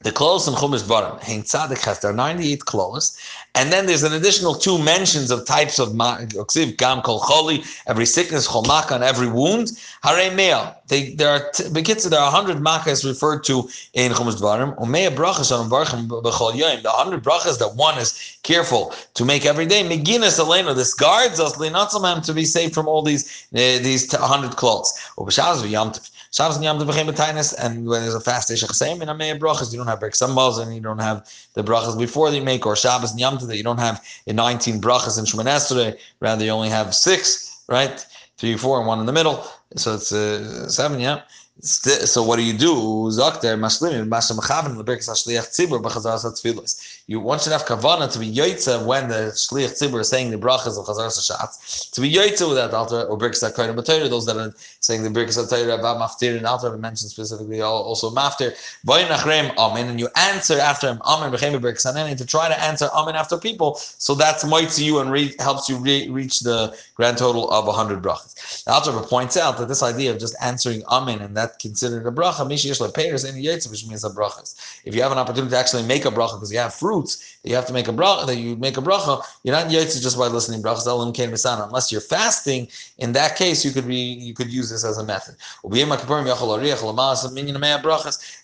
the 0.02 0.12
clothes 0.12 0.48
in 0.48 0.54
Chumash 0.54 0.84
Barim, 0.84 1.22
Hein 1.24 1.44
Tzadik 1.44 1.84
has 1.86 2.00
there 2.00 2.12
are 2.12 2.14
98 2.14 2.66
clothes, 2.66 3.18
and 3.56 3.72
then 3.72 3.86
there's 3.86 4.04
an 4.04 4.14
additional 4.14 4.54
two 4.54 4.78
mentions 4.78 5.32
of 5.32 5.46
types 5.46 5.80
of 5.80 5.90
Oksiv, 5.90 6.78
Gam 6.78 7.02
Kol 7.02 7.22
Choli, 7.22 7.66
every 7.88 8.06
sickness, 8.06 8.48
Chol 8.48 8.92
and 8.92 9.04
every 9.04 9.28
wound. 9.28 9.72
Hare 10.04 10.30
Mea, 10.36 10.76
they, 10.88 11.12
there 11.14 11.30
are, 11.30 11.40
Bekitza, 11.72 12.10
there 12.10 12.20
are 12.20 12.32
100 12.32 12.58
Makas 12.62 13.06
referred 13.06 13.44
to 13.46 13.70
in 13.94 14.12
Chumash 14.12 14.36
Barim, 14.36 14.78
Umea 14.78 15.16
Brachas 15.16 15.58
on 15.58 15.70
Barchim 15.70 16.08
Bechol 16.08 16.52
Yoim, 16.52 16.84
the 16.84 16.90
100 16.90 17.24
Brachas 17.24 17.58
that 17.60 17.76
one 17.76 17.98
is 17.98 18.38
careful 18.44 18.94
to 19.14 19.24
make 19.24 19.46
every 19.46 19.66
day. 19.66 19.82
Meginas 19.84 20.38
Elena, 20.38 20.74
this 20.74 20.94
guards 20.94 21.40
us, 21.40 21.54
to 21.54 22.34
be 22.34 22.46
saved 22.46 22.74
from 22.74 22.88
all 22.88 23.02
these, 23.02 23.48
uh, 23.54 23.80
these 23.82 24.12
100 24.12 24.58
clothes. 24.58 24.94
Ubashaz 25.18 25.64
Yamtiv. 25.64 26.12
Shabbos 26.36 26.58
and 26.58 26.66
Yom 26.66 26.78
Tov 26.78 27.56
and 27.64 27.88
when 27.88 28.02
there's 28.02 28.14
a 28.14 28.20
fast 28.20 28.50
day 28.50 28.56
and 28.56 29.10
Amei 29.10 29.40
brachas, 29.40 29.72
you 29.72 29.78
don't 29.78 29.88
have 29.88 30.02
Berk 30.02 30.12
Sambals 30.12 30.60
and 30.62 30.76
you 30.76 30.82
don't 30.82 31.00
have 31.00 31.26
the 31.54 31.64
brachas 31.64 31.98
before 31.98 32.30
they 32.30 32.42
make, 32.42 32.66
or 32.66 32.76
Shabbos 32.76 33.12
and 33.12 33.20
Yom 33.22 33.38
Tov 33.38 33.48
that 33.48 33.56
you 33.56 33.64
don't 33.64 33.78
have 33.78 34.06
in 34.26 34.36
19 34.36 34.82
brachas 34.82 35.18
in 35.18 35.24
Shemon 35.24 35.98
rather 36.20 36.44
you 36.44 36.52
only 36.52 36.68
have 36.68 36.94
six, 36.94 37.64
right? 37.70 38.06
Three, 38.38 38.58
four, 38.58 38.80
and 38.80 38.88
one 38.88 39.00
in 39.00 39.06
the 39.06 39.14
middle. 39.14 39.46
So 39.78 39.96
it's 39.96 40.12
uh, 40.12 40.68
seven, 40.68 41.00
yeah. 41.00 41.22
So 41.62 42.22
what 42.22 42.36
do 42.36 42.44
you 42.44 42.52
do? 42.52 43.10
Maslimin. 43.12 44.10
You 47.08 47.20
one 47.20 47.38
should 47.38 47.52
have 47.52 47.66
kavana 47.66 48.12
to 48.12 48.18
be 48.18 48.34
yoytza 48.34 48.84
when 48.84 49.10
the 49.10 49.32
shliach 49.36 49.80
tzibur 49.80 50.00
is 50.00 50.10
saying 50.10 50.32
the 50.32 50.38
brachas 50.38 50.80
of 50.80 50.88
chazaras 50.88 51.20
hashatz. 51.20 51.92
To 51.92 52.02
be 52.02 52.12
yoytza 52.12 52.48
with 52.48 52.58
that 52.58 52.74
altar 52.74 53.04
or 53.04 53.16
berkas 53.16 53.48
hakoyin 53.48 53.76
b'tayra. 53.76 54.10
Those 54.10 54.26
that 54.26 54.38
are 54.38 54.52
saying 54.80 55.04
the 55.04 55.10
berkas 55.10 55.38
hatayra 55.38 55.78
about 55.78 55.98
maftir 55.98 56.36
and 56.36 56.48
altar 56.48 56.76
mentioned 56.76 57.12
specifically 57.12 57.62
also 57.62 58.10
maftir. 58.10 58.54
Vayin 58.88 59.06
achrem 59.10 59.56
amen 59.56 59.88
and 59.88 60.00
you 60.00 60.10
answer 60.16 60.58
after 60.58 60.88
him 60.88 61.00
amen 61.06 61.32
b'chem 61.32 61.54
berkas 61.62 61.86
haneni 61.86 62.18
to 62.18 62.26
try 62.26 62.48
to 62.48 62.60
answer 62.60 62.90
amen 62.92 63.16
after 63.16 63.38
people. 63.38 63.76
So 63.76 64.16
that's 64.16 64.44
moitzi 64.44 64.84
you 64.84 64.98
and 64.98 65.12
re- 65.12 65.36
helps 65.38 65.70
you 65.70 65.78
re- 65.78 66.10
reach 66.10 66.40
the 66.40 66.76
grand 66.96 67.20
total 67.20 67.52
of 67.52 67.72
hundred 67.76 68.02
brachas. 68.02 68.64
The 68.64 68.72
altar 68.72 68.92
points 69.08 69.38
out 69.38 69.60
that 69.60 69.68
this 69.68 69.84
idea 69.84 70.10
of 70.10 70.18
just 70.18 70.36
answering 70.42 70.82
amen 70.92 71.22
and 71.22 71.38
that 71.38 71.60
considered 71.60 72.08
a 72.08 72.12
bracha. 72.12 72.48
Mishiyesh 72.48 72.82
lepeiros 72.82 73.32
any 73.32 73.44
yaitz, 73.44 73.70
which 73.70 73.86
means 73.86 74.04
a 74.04 74.10
brachas. 74.10 74.82
If 74.86 74.96
you 74.96 75.04
have 75.04 75.12
an 75.12 75.20
opportunity 75.20 75.52
to 75.52 75.58
actually 75.58 75.84
make 75.84 76.06
a 76.06 76.10
bracha 76.10 76.38
because 76.38 76.52
you 76.52 76.58
have 76.58 76.74
fruits, 76.96 77.38
you 77.44 77.56
have 77.56 77.66
to 77.68 77.74
make 77.74 77.88
a 77.88 77.92
bracha. 77.92 78.26
That 78.28 78.38
you 78.38 78.56
make 78.56 78.78
a 78.78 78.82
bracha, 78.82 79.24
you're 79.44 79.56
not 79.56 79.68
yaitz 79.68 80.02
just 80.02 80.18
by 80.18 80.28
listening 80.28 80.62
brachas. 80.62 80.86
Unless 81.68 81.92
you're 81.92 82.02
fasting, 82.02 82.68
in 82.98 83.14
that 83.14 83.36
case, 83.36 83.66
you 83.66 83.72
could 83.72 83.88
be 83.88 83.96
you 83.96 84.34
could 84.34 84.52
use 84.52 84.70
this 84.70 84.84
as 84.84 84.98
a 84.98 85.04
method. 85.04 85.36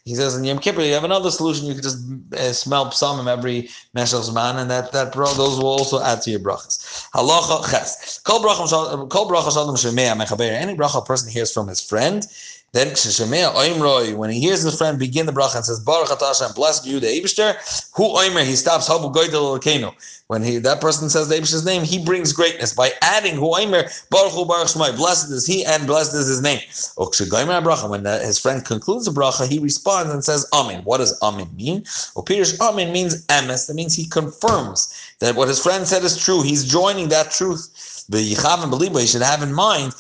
He 0.04 0.16
says 0.16 0.36
in 0.38 0.44
Yom 0.44 0.60
Kippur 0.60 0.82
you 0.82 0.94
have 0.94 1.04
another 1.04 1.32
solution. 1.32 1.68
You 1.68 1.74
could 1.76 1.84
just 1.84 2.00
uh, 2.34 2.54
smell 2.54 2.92
psalmim 2.92 3.28
every 3.28 3.70
meshach 3.94 4.32
man, 4.34 4.58
and 4.58 4.70
that 4.70 4.92
that 4.92 5.14
bro, 5.14 5.28
those 5.34 5.58
will 5.58 5.68
also 5.68 6.02
add 6.02 6.22
to 6.24 6.32
your 6.32 6.40
brachas. 6.40 7.10
Halacha 7.12 7.70
ches. 7.70 8.20
Kol 8.20 8.42
bracha 8.42 8.68
shalom 8.68 9.76
shemei 9.76 10.14
mechaber. 10.16 10.50
Any 10.50 10.76
bracha 10.76 11.02
a 11.02 11.06
person 11.06 11.32
hears 11.32 11.52
from 11.54 11.68
his 11.68 11.82
friend. 11.82 12.28
Then 12.74 12.88
when 12.88 14.30
he 14.30 14.40
hears 14.40 14.62
his 14.62 14.78
friend 14.78 14.98
begin 14.98 15.26
the 15.26 15.34
bracha 15.34 15.58
and 15.58 15.66
says 15.66 15.82
Baruch 15.82 16.08
Hashem, 16.08 16.54
blessed 16.56 16.86
you 16.86 17.02
the 17.02 17.08
Eibushter, 17.08 17.90
who 17.94 18.04
Oimer 18.16 18.46
he 18.46 18.56
stops 18.56 18.88
Habu 18.88 19.12
Goydel 19.12 19.60
Elkeinu. 19.60 19.94
When 20.28 20.42
he 20.42 20.58
that 20.60 20.80
person 20.80 21.10
says 21.10 21.28
the 21.28 21.36
Eibushter's 21.36 21.66
name, 21.66 21.84
he 21.84 22.02
brings 22.02 22.32
greatness 22.32 22.74
by 22.74 22.94
adding 23.02 23.36
who 23.36 23.52
Oimer 23.54 23.92
Baruch 24.10 24.32
Hu 24.32 24.46
Baruch 24.46 24.70
Shmai. 24.70 24.96
Blessed 24.96 25.32
is 25.32 25.46
he 25.46 25.66
and 25.66 25.86
blessed 25.86 26.14
is 26.16 26.30
his 26.30 26.42
name. 26.42 26.62
When 26.96 28.06
his 28.06 28.40
friend 28.40 28.64
concludes 28.64 29.04
the 29.06 29.12
bracha, 29.12 29.50
he 29.50 29.60
responds 29.60 30.14
and 30.14 30.24
says 30.24 30.48
Amen. 30.54 30.82
What 30.86 31.00
does 31.00 31.22
Amen 31.22 31.50
mean? 31.54 31.82
Opirish 32.16 32.58
Amen 32.62 32.94
means 32.94 33.26
emes. 33.28 33.68
That 33.68 33.74
means 33.74 33.96
he 33.96 34.06
confirms 34.06 34.96
that 35.20 35.36
what 35.36 35.50
his 35.50 35.62
friend 35.62 35.86
said 35.86 36.06
is 36.06 36.16
true. 36.16 36.42
He's 36.42 36.64
joining 36.64 37.10
that 37.10 37.32
truth. 37.32 38.06
The 38.08 38.18
Yichav 38.18 38.64
and 38.64 38.72
Beliba, 38.72 39.02
he 39.02 39.08
should 39.08 39.22
have 39.22 39.44
in 39.44 39.54
mind 39.54 39.94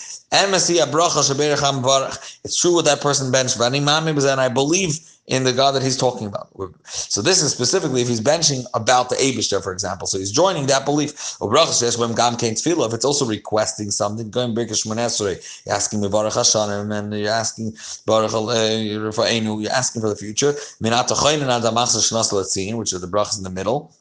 it's 2.43 2.59
true 2.59 2.73
what 2.73 2.85
that 2.85 3.01
person 3.01 3.31
benched, 3.31 3.59
and 3.59 4.41
I 4.41 4.49
believe 4.49 4.99
in 5.27 5.43
the 5.43 5.53
God 5.53 5.73
that 5.73 5.83
he's 5.83 5.97
talking 5.97 6.27
about. 6.27 6.49
So 6.85 7.21
this 7.21 7.41
is 7.41 7.51
specifically 7.51 8.01
if 8.01 8.07
he's 8.07 8.21
benching 8.21 8.65
about 8.73 9.09
the 9.09 9.15
Abishter, 9.15 9.63
for 9.63 9.71
example. 9.71 10.07
So 10.07 10.17
he's 10.17 10.31
joining 10.31 10.65
that 10.67 10.83
belief. 10.83 11.37
If 11.41 12.93
it's 12.93 13.05
also 13.05 13.25
requesting 13.25 13.91
something, 13.91 14.29
going 14.29 14.55
you're 14.55 14.65
asking 15.69 16.01
me 16.01 16.09
Baruch 16.09 16.33
Hashanim, 16.33 16.97
and 16.97 17.13
you're 17.13 17.29
asking 17.29 17.75
Baruch 18.05 18.33
uh, 18.33 18.77
you're 18.77 19.71
asking 19.71 20.01
for 20.01 20.09
the 20.09 20.15
future. 20.15 20.53
Which 20.81 22.93
are 22.93 22.99
the 22.99 23.07
brachas 23.07 23.37
in 23.37 23.43
the 23.43 23.49
middle. 23.49 23.93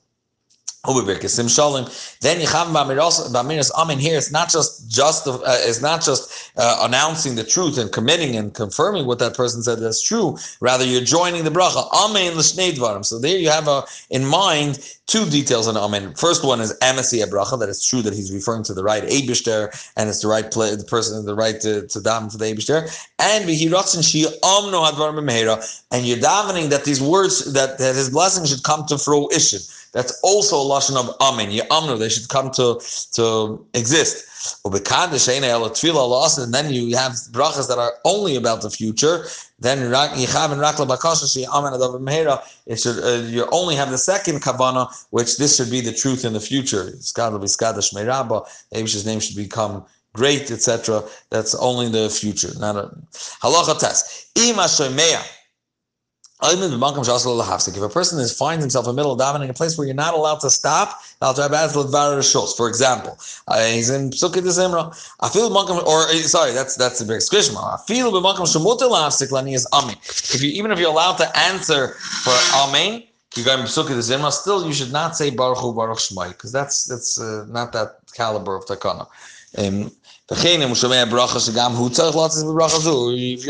Then 0.82 2.40
Yechav 2.40 2.72
Bamiras 2.72 3.70
Amen 3.72 3.98
here. 3.98 4.16
It's 4.16 4.32
not 4.32 4.48
just 4.48 4.88
just 4.88 5.28
uh, 5.28 5.40
it's 5.44 5.82
not 5.82 6.02
just 6.02 6.52
uh, 6.56 6.78
announcing 6.80 7.34
the 7.34 7.44
truth 7.44 7.76
and 7.76 7.92
committing 7.92 8.34
and 8.34 8.54
confirming 8.54 9.04
what 9.04 9.18
that 9.18 9.36
person 9.36 9.62
said 9.62 9.80
that's 9.80 10.00
true. 10.00 10.38
Rather, 10.60 10.86
you're 10.86 11.02
joining 11.02 11.44
the 11.44 11.50
bracha 11.50 11.86
Amen 11.92 12.34
l'shnei. 12.34 13.04
So 13.04 13.18
there 13.18 13.36
you 13.36 13.50
have 13.50 13.68
a, 13.68 13.84
in 14.08 14.24
mind 14.24 14.78
two 15.06 15.26
details 15.28 15.68
on 15.68 15.76
Amen. 15.76 16.14
First 16.14 16.44
one 16.44 16.62
is 16.62 16.72
Amasi 16.78 17.22
bracha 17.28 17.58
that 17.60 17.68
it's 17.68 17.86
true 17.86 18.00
that 18.00 18.14
he's 18.14 18.32
referring 18.32 18.62
to 18.62 18.72
the 18.72 18.82
right 18.82 19.02
Abishter 19.02 19.92
and 19.98 20.08
it's 20.08 20.22
the 20.22 20.28
right 20.28 20.50
play, 20.50 20.74
the 20.74 20.84
person 20.84 21.26
the 21.26 21.34
right 21.34 21.60
to, 21.60 21.86
to 21.88 21.98
daven 21.98 22.30
to 22.30 22.38
the 22.38 22.46
Abishter. 22.46 22.88
And 23.18 23.44
v'hiratzin 23.44 24.02
shi 24.02 24.24
amno 24.24 24.82
hadvarim 24.82 25.20
and 25.90 26.06
you're 26.06 26.16
davening 26.16 26.70
that 26.70 26.86
these 26.86 27.02
words 27.02 27.52
that, 27.52 27.76
that 27.76 27.96
his 27.96 28.08
blessing 28.08 28.46
should 28.46 28.62
come 28.62 28.86
to 28.86 28.96
fruition. 28.96 29.60
That's 29.92 30.18
also 30.22 30.56
a 30.56 30.64
lashon 30.64 30.96
of 30.96 31.14
amen. 31.20 31.50
Amnu, 31.50 31.98
they 31.98 32.08
should 32.08 32.28
come 32.28 32.50
to 32.52 32.80
to 33.14 33.66
exist. 33.74 34.26
And 34.64 34.74
then 34.74 36.72
you 36.72 36.96
have 36.96 37.12
brachas 37.32 37.68
that 37.68 37.78
are 37.78 37.92
only 38.04 38.36
about 38.36 38.62
the 38.62 38.70
future. 38.70 39.26
Then 39.58 39.92
it 42.66 42.80
should 42.80 43.04
uh, 43.04 43.26
you 43.26 43.46
only 43.52 43.74
have 43.74 43.90
the 43.90 43.98
second 43.98 44.40
kavana, 44.40 44.88
which 45.10 45.36
this 45.36 45.56
should 45.56 45.70
be 45.70 45.82
the 45.82 45.92
truth 45.92 46.24
in 46.24 46.32
the 46.32 46.40
future. 46.40 46.84
His 46.84 47.12
name 49.06 49.20
should 49.20 49.36
become 49.36 49.84
great, 50.14 50.50
etc. 50.50 51.04
That's 51.28 51.54
only 51.56 51.88
the 51.88 52.08
future, 52.08 52.52
not 52.58 52.76
a 52.76 52.90
halacha 53.42 53.78
test. 53.78 54.28
If 56.42 57.82
a 57.82 57.88
person 57.88 58.18
is 58.18 58.36
finds 58.36 58.62
himself 58.62 58.86
in 58.86 58.90
the 58.90 58.94
middle 58.94 59.12
of 59.12 59.18
davening, 59.18 59.48
a 59.50 59.54
place 59.54 59.76
where 59.76 59.86
you're 59.86 59.94
not 59.94 60.14
allowed 60.14 60.40
to 60.40 60.50
stop, 60.50 61.00
for 61.20 62.68
example, 62.68 63.18
uh, 63.48 63.64
he's 63.66 63.90
in 63.90 64.10
Psukei 64.10 64.40
Zimra. 64.42 64.94
I 65.20 65.28
feel 65.28 65.54
or 65.54 66.02
uh, 66.02 66.12
sorry, 66.22 66.52
that's 66.52 66.76
that's 66.76 67.00
a 67.00 67.04
big 67.04 67.20
squishma. 67.20 67.74
I 67.74 67.82
feel 67.86 68.10
is 69.52 69.66
amen. 69.72 69.96
If 70.02 70.42
you 70.42 70.50
even 70.50 70.70
if 70.70 70.78
you're 70.78 70.90
allowed 70.90 71.16
to 71.18 71.38
answer 71.38 71.88
for 72.24 72.34
amen, 72.54 73.02
you 73.36 73.44
go 73.44 73.54
in 73.54 73.66
Psukei 73.66 73.98
Zimra. 73.98 74.32
Still, 74.32 74.66
you 74.66 74.72
should 74.72 74.92
not 74.92 75.16
say 75.16 75.30
Baruch 75.30 75.58
Hu 75.58 75.74
Baruch 75.74 75.98
Shmai 75.98 76.28
because 76.30 76.52
that's 76.52 76.84
that's 76.84 77.20
uh, 77.20 77.44
not 77.48 77.72
that 77.72 77.98
caliber 78.14 78.56
of 78.56 78.64
takana. 78.64 79.06
Um, 79.58 79.90
If 80.32 80.44
you're 80.44 80.58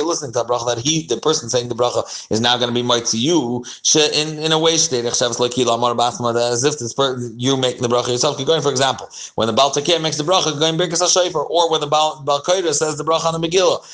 listening 0.07 0.33
to 0.33 0.41
a 0.41 0.47
bracha 0.47 0.67
that 0.67 0.79
he, 0.83 1.07
the 1.07 1.19
person 1.19 1.51
saying 1.51 1.69
the 1.69 1.75
bracha, 1.75 2.27
is 2.31 2.41
now 2.41 2.57
going 2.57 2.71
to 2.71 2.75
be 2.75 2.81
might 2.81 3.05
to 3.07 3.19
you, 3.19 3.67
in, 3.95 4.39
in 4.39 4.53
a 4.53 4.59
way, 4.59 4.73
as 4.73 4.91
if 4.91 5.03
this 6.79 6.95
person, 6.95 7.39
you 7.39 7.59
make 7.59 7.81
the 7.81 7.89
bracha 7.89 8.09
yourself. 8.09 8.39
You're 8.39 8.47
going, 8.47 8.63
for 8.63 8.71
example, 8.71 9.11
when 9.35 9.47
the 9.47 9.53
Baal 9.53 9.75
makes 10.01 10.17
the 10.17 10.25
bracha, 10.25 10.59
going 10.59 10.79
Birkas 10.79 11.03
HaShayfer, 11.03 11.51
or 11.51 11.71
when 11.71 11.83
the 11.83 11.87
Baal, 11.87 12.23
Baal 12.23 12.43
says 12.73 12.97
the 12.97 13.05
bracha 13.05 13.27
on 13.27 13.39
the 13.39 13.47
Megillah. 13.47 13.85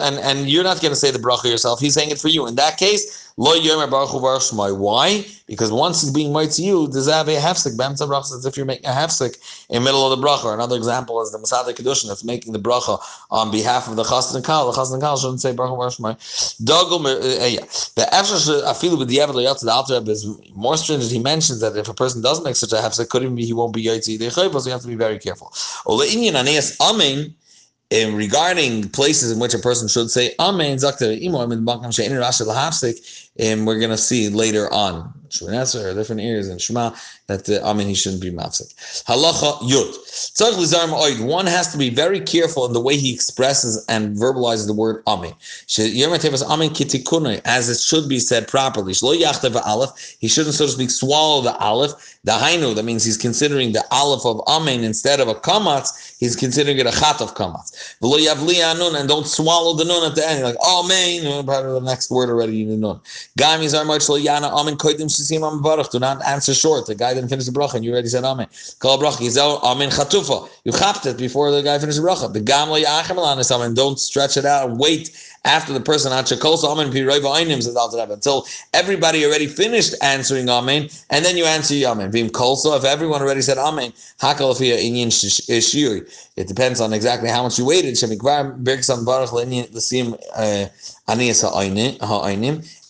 And, 0.00 0.18
and 0.20 0.48
you're 0.48 0.64
not 0.64 0.80
going 0.80 0.92
to 0.92 0.96
say 0.96 1.10
the 1.10 1.18
bracha 1.18 1.50
yourself, 1.50 1.80
he's 1.80 1.92
saying 1.92 2.10
it 2.10 2.18
for 2.18 2.28
you. 2.28 2.46
In 2.46 2.54
that 2.54 2.78
case, 2.78 3.25
Lo 3.38 3.54
Yomer 3.54 3.90
Baruch 3.90 4.10
Hu 4.10 4.20
Baruch 4.20 4.40
Shmai. 4.40 4.74
Why? 4.74 5.22
Because 5.46 5.70
once 5.70 6.02
it's 6.02 6.10
being 6.10 6.32
made 6.32 6.50
to 6.52 6.62
you, 6.62 6.88
does 6.88 7.06
have 7.06 7.28
a 7.28 7.36
hefsek? 7.36 7.76
B'emtza 7.76 8.08
bracha 8.08 8.34
as 8.34 8.46
if 8.46 8.56
you're 8.56 8.64
making 8.64 8.86
a 8.86 8.92
hefsek 8.92 9.36
in 9.68 9.74
the 9.74 9.80
middle 9.84 10.10
of 10.10 10.18
the 10.18 10.26
bracha. 10.26 10.54
Another 10.54 10.74
example 10.76 11.20
is 11.20 11.32
the 11.32 11.38
Masada 11.38 11.74
Kedushin 11.74 12.08
that's 12.08 12.24
making 12.24 12.54
the 12.54 12.58
bracha 12.58 12.98
on 13.30 13.50
behalf 13.50 13.88
of 13.88 13.96
the 13.96 14.04
Chastan 14.04 14.42
Kal. 14.42 14.72
The 14.72 14.78
Chastan 14.78 15.00
Kal 15.00 15.18
shouldn't 15.18 15.42
say 15.42 15.52
Baruch 15.52 15.70
Hu 15.70 15.76
Baruch 15.76 15.92
Shmai. 15.94 16.64
Dogel 16.64 17.06
uh, 17.06 17.18
The 17.94 18.08
Efshar 18.10 18.64
Afilu 18.64 19.04
Eved 19.04 19.34
Loyat 19.34 19.60
the 19.60 19.70
Alter 19.70 20.10
is 20.10 20.26
more 20.54 20.78
stringent. 20.78 21.12
He 21.12 21.18
mentions 21.18 21.60
that 21.60 21.76
if 21.76 21.88
a 21.88 21.94
person 21.94 22.22
does 22.22 22.42
make 22.42 22.56
such 22.56 22.72
a 22.72 22.76
hefsek, 22.76 23.10
could 23.10 23.22
even 23.22 23.34
be 23.34 23.44
he 23.44 23.52
won't 23.52 23.74
be 23.74 23.84
Yotzi 23.84 24.18
Dechayv, 24.18 24.58
so 24.58 24.66
you 24.66 24.72
have 24.72 24.80
to 24.80 24.88
be 24.88 24.94
very 24.94 25.18
careful. 25.18 25.52
Ole 25.84 26.06
Inyan 26.06 26.42
Aneas 26.42 26.80
Amen 26.80 27.34
in 27.90 28.16
regarding 28.16 28.88
places 28.88 29.30
in 29.30 29.38
which 29.38 29.54
a 29.54 29.58
person 29.58 29.88
should 29.88 30.10
say 30.10 30.34
Amen, 30.40 30.76
Zakta 30.76 31.20
Imo, 31.22 31.38
Amen, 31.38 31.64
Bankam 31.64 31.86
Shein 31.86 32.10
Rashi 32.10 32.44
Lahafsik, 32.44 33.25
and 33.38 33.66
we're 33.66 33.78
to 33.90 33.98
see 33.98 34.28
later 34.28 34.72
on, 34.72 35.12
Shmonesser 35.28 35.84
or 35.84 35.94
different 35.94 36.20
areas 36.20 36.48
in 36.48 36.58
Shema, 36.58 36.92
that 37.26 37.48
uh, 37.48 37.60
Amen, 37.64 37.86
he 37.88 37.94
shouldn't 37.94 38.22
be 38.22 38.30
mafsik. 38.30 38.72
Halacha 39.04 39.58
Yud. 39.62 41.26
One 41.26 41.46
has 41.46 41.72
to 41.72 41.78
be 41.78 41.90
very 41.90 42.20
careful 42.20 42.64
in 42.66 42.72
the 42.72 42.80
way 42.80 42.96
he 42.96 43.12
expresses 43.12 43.84
and 43.88 44.16
verbalizes 44.16 44.66
the 44.66 44.72
word 44.72 45.02
Amen. 45.06 45.34
As 47.44 47.68
it 47.68 47.80
should 47.80 48.08
be 48.08 48.20
said 48.20 48.48
properly. 48.48 48.92
He 48.92 50.28
shouldn't, 50.28 50.54
so 50.54 50.66
to 50.66 50.72
speak, 50.72 50.90
swallow 50.90 51.42
the 51.42 51.56
aleph. 51.58 51.92
The 52.24 52.32
hainu, 52.32 52.74
that 52.74 52.84
means 52.84 53.04
he's 53.04 53.16
considering 53.16 53.72
the 53.72 53.84
aleph 53.90 54.24
of 54.24 54.40
Amen 54.48 54.84
instead 54.84 55.20
of 55.20 55.28
a 55.28 55.34
kamatz, 55.34 56.16
he's 56.18 56.34
considering 56.34 56.78
it 56.78 56.86
a 56.86 56.92
chat 56.92 57.20
of 57.20 57.34
kamatz. 57.34 57.96
And 58.00 59.08
don't 59.08 59.26
swallow 59.26 59.74
the 59.74 59.84
nun 59.84 60.08
at 60.08 60.14
the 60.16 60.28
end. 60.28 60.38
You're 60.40 60.48
like, 60.48 60.58
Amen, 60.60 61.26
of 61.26 61.46
the 61.46 61.80
next 61.80 62.10
word 62.10 62.28
already 62.28 62.62
in 62.62 62.68
the 62.68 62.76
nun. 62.76 63.00
Guy 63.36 63.58
means 63.58 63.74
Amen 63.74 63.98
koidim 64.00 65.08
shisim 65.08 65.42
am 65.46 65.62
Baruch. 65.62 65.90
Do 65.90 65.98
not 65.98 66.24
answer 66.24 66.54
short. 66.54 66.86
The 66.86 66.94
guy 66.94 67.14
didn't 67.14 67.28
finish 67.28 67.46
the 67.46 67.52
bracha 67.52 67.74
and 67.74 67.84
you 67.84 67.92
already 67.92 68.08
said 68.08 68.24
Amen. 68.24 68.46
Call 68.78 68.98
bracha. 68.98 69.18
He's 69.20 69.36
oh, 69.38 69.58
Amen 69.62 69.90
Chatufa. 69.90 70.48
You 70.64 70.72
chapped 70.72 71.06
it 71.06 71.18
before 71.18 71.50
the 71.50 71.62
guy 71.62 71.78
finished 71.78 72.00
the 72.00 72.06
bracha. 72.06 72.32
The 72.32 72.40
Gam 72.40 72.70
lo 72.70 72.76
Amen. 72.78 73.74
Don't 73.74 73.98
stretch 73.98 74.36
it 74.36 74.44
out 74.44 74.76
wait 74.76 75.10
after 75.46 75.72
the 75.72 75.80
person 75.80 76.12
until 76.12 76.36
everybody 78.74 79.24
already 79.24 79.46
finished 79.46 79.94
answering 80.02 80.50
Amen, 80.50 80.88
and 81.10 81.24
then 81.24 81.36
you 81.36 81.44
answer 81.44 81.74
Amen. 81.86 82.10
Vim 82.10 82.28
Kolso, 82.28 82.76
if 82.76 82.84
everyone 82.84 83.22
already 83.22 83.42
said 83.42 83.56
Amen, 83.58 83.92
eh, 84.22 84.32
it 86.36 86.48
depends 86.48 86.80
on 86.80 86.92
exactly 86.92 87.28
how 87.28 87.44
much 87.44 87.58
you 87.58 87.64
waited. 87.64 87.96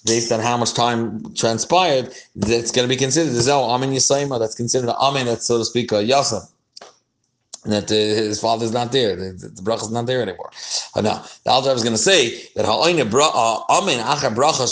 Based 0.06 0.32
on 0.32 0.40
how 0.40 0.56
much 0.56 0.72
time 0.72 1.34
transpired, 1.34 2.14
that's 2.34 2.70
going 2.70 2.88
to 2.88 2.94
be 2.94 2.98
considered 2.98 3.34
as 3.34 3.48
oh, 3.48 3.64
Amen 3.64 3.90
Yisayma, 3.90 4.38
that's 4.38 4.54
considered 4.54 4.88
Amen, 4.90 5.26
that's 5.26 5.46
so 5.46 5.58
to 5.58 5.64
speak 5.64 5.92
a 5.92 5.96
Yasa 5.96 6.48
that 7.66 7.90
uh, 7.90 7.94
his 7.94 8.40
father's 8.40 8.72
not 8.72 8.92
there, 8.92 9.16
the, 9.16 9.32
the, 9.32 9.48
the 9.48 9.62
bracha 9.62 9.82
is 9.82 9.90
not 9.90 10.06
there 10.06 10.22
anymore. 10.22 10.50
Uh, 10.94 11.00
now, 11.00 11.24
the 11.44 11.50
Alter 11.50 11.72
was 11.72 11.82
going 11.82 11.94
to 11.94 11.98
say 12.02 12.42
that 12.54 12.64
uh, 12.64 12.80
amen 12.80 13.08
achar 13.08 14.34
bracha 14.34 14.66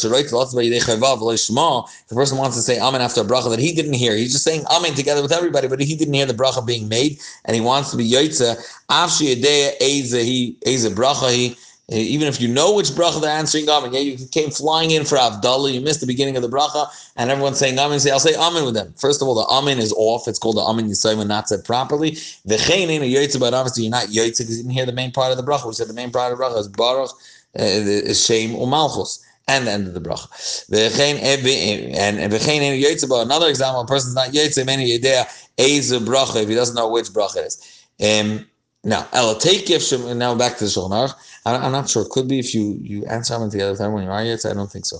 the 2.09 2.15
person 2.15 2.39
wants 2.39 2.57
to 2.57 2.63
say 2.63 2.79
amen 2.81 3.01
after 3.01 3.21
a 3.21 3.25
bracha 3.25 3.51
that 3.51 3.59
he 3.59 3.73
didn't 3.73 3.95
hear. 3.95 4.17
He's 4.17 4.33
just 4.33 4.45
saying 4.45 4.65
amen 4.71 4.95
together 4.95 5.23
with 5.23 5.33
everybody, 5.33 5.69
but 5.69 5.81
he 5.81 5.97
didn't 5.97 6.15
hear 6.15 6.27
the 6.27 6.35
bracha 6.35 6.65
being 6.65 6.89
made, 6.89 7.19
and 7.45 7.55
he 7.55 7.61
wants 7.61 7.91
to 7.91 7.97
be 7.97 8.09
yotze. 8.09 8.57
Afshi 8.91 9.35
yedei 9.35 9.73
eze 9.81 10.13
he 10.13 10.57
eze 10.65 10.89
bracha 10.91 11.33
he 11.33 11.57
even 11.91 12.27
if 12.27 12.41
you 12.41 12.49
know 12.49 12.75
which 12.75 12.91
bracha 12.91 13.21
they're 13.21 13.31
answering 13.31 13.69
Amen, 13.69 13.93
yeah, 13.93 14.01
you 14.01 14.17
came 14.29 14.51
flying 14.51 14.91
in 14.91 15.05
for 15.05 15.17
Avdallah, 15.17 15.73
you 15.73 15.81
missed 15.81 16.01
the 16.01 16.07
beginning 16.07 16.37
of 16.37 16.43
the 16.43 16.49
bracha, 16.49 16.87
and 17.17 17.31
everyone's 17.31 17.59
saying 17.59 17.79
Amen, 17.79 18.01
say, 18.01 18.11
I'll 18.11 18.21
say 18.21 18.35
Amen 18.35 18.65
with 18.65 18.75
them. 18.75 18.95
First 18.97 19.21
of 19.21 19.29
all, 19.29 19.35
the 19.35 19.43
Amen 19.43 19.79
is 19.79 19.93
off. 19.97 20.27
It's 20.27 20.39
called 20.39 20.57
the 20.57 20.63
Amen 20.63 20.89
Yisayim 20.89 21.21
and 21.21 21.29
not 21.29 21.49
said 21.49 21.65
properly. 21.65 22.13
The 22.45 22.57
Chayin 22.57 22.89
ain't 22.89 23.05
a 23.05 23.07
Yoitza, 23.07 23.39
but 23.39 23.53
obviously 23.53 23.85
you're 23.85 23.91
not 23.91 24.07
Yoitza 24.07 24.39
because 24.39 24.57
you 24.57 24.63
didn't 24.63 24.73
hear 24.73 24.87
the 24.87 24.93
main 24.93 25.13
part 25.13 25.31
of 25.31 25.37
the 25.37 25.45
bracha. 25.45 25.67
We 25.67 25.75
said 25.75 25.89
the 25.89 25.95
main 25.95 26.11
part 26.11 26.33
of 26.33 26.39
the 26.39 26.45
bracha 26.45 26.59
is 26.59 26.69
Baruch, 26.69 27.11
uh, 27.59 27.63
is 27.63 28.25
Shem 28.25 28.51
Umalchus. 28.51 29.23
And 29.47 29.67
the 29.67 29.73
end 29.73 29.87
of 29.87 29.93
the 29.93 30.01
bracha. 30.01 30.67
The 30.69 30.89
Chayinim 30.89 31.95
and 31.95 32.33
the 32.33 32.39
yyitzbah, 32.39 33.23
another 33.23 33.49
example, 33.49 33.83
a 33.83 33.87
person's 33.87 34.15
not 34.15 34.31
Yoitza, 34.31 34.65
many 34.65 34.95
idea, 34.95 35.27
Eze 35.59 35.93
bracha, 35.93 36.43
if 36.43 36.49
he 36.49 36.55
doesn't 36.55 36.75
know 36.75 36.89
which 36.89 37.09
bracha 37.09 37.37
it 37.37 37.47
is. 37.49 37.85
Um, 38.01 38.47
now, 38.85 39.09
Ella 39.13 39.39
take 39.39 39.71
if 39.71 39.83
sh 39.83 39.93
now 39.93 40.35
back 40.35 40.59
to 40.59 40.65
the 40.65 40.71
Shulchan 40.71 41.15
I'm 41.47 41.73
not 41.73 41.89
sure. 41.91 42.03
It 42.03 42.11
could 42.11 42.29
be 42.29 42.39
if 42.39 42.55
you 42.55 42.79
you 42.83 43.05
answer 43.07 43.39
them 43.39 43.51
together 43.51 43.77
time 43.77 43.93
when 43.93 44.05
you 44.05 44.11
are 44.11 44.25
yet. 44.25 44.45
I 44.47 44.55
don't 44.55 44.71
think 44.71 44.87
so. 44.87 44.99